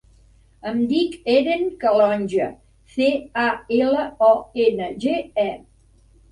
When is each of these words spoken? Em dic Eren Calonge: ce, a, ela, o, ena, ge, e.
Em 0.69 0.79
dic 0.93 1.17
Eren 1.33 1.65
Calonge: 1.83 2.49
ce, 2.95 3.11
a, 3.43 3.45
ela, 3.83 4.09
o, 4.33 4.33
ena, 4.67 4.91
ge, 5.07 5.17
e. 5.49 5.49